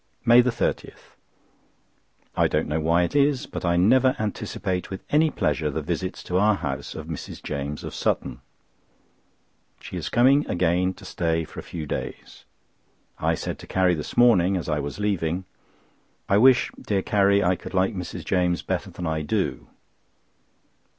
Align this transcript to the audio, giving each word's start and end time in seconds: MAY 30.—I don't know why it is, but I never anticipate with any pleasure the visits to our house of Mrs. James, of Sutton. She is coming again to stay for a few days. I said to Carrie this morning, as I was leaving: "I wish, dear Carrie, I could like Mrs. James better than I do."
MAY 0.25 0.41
30.—I 0.41 2.47
don't 2.47 2.67
know 2.67 2.79
why 2.79 3.03
it 3.03 3.15
is, 3.15 3.45
but 3.45 3.63
I 3.63 3.77
never 3.77 4.15
anticipate 4.17 4.89
with 4.89 5.03
any 5.11 5.29
pleasure 5.29 5.69
the 5.69 5.83
visits 5.83 6.23
to 6.23 6.39
our 6.39 6.55
house 6.55 6.95
of 6.95 7.05
Mrs. 7.05 7.43
James, 7.43 7.83
of 7.83 7.93
Sutton. 7.93 8.41
She 9.79 9.97
is 9.97 10.09
coming 10.09 10.43
again 10.49 10.95
to 10.95 11.05
stay 11.05 11.43
for 11.43 11.59
a 11.59 11.69
few 11.69 11.85
days. 11.85 12.45
I 13.19 13.35
said 13.35 13.59
to 13.59 13.67
Carrie 13.67 13.93
this 13.93 14.17
morning, 14.17 14.57
as 14.57 14.67
I 14.67 14.79
was 14.79 14.97
leaving: 14.97 15.45
"I 16.27 16.39
wish, 16.39 16.71
dear 16.81 17.03
Carrie, 17.03 17.43
I 17.43 17.55
could 17.55 17.75
like 17.75 17.93
Mrs. 17.95 18.25
James 18.25 18.63
better 18.63 18.89
than 18.89 19.05
I 19.05 19.21
do." 19.21 19.67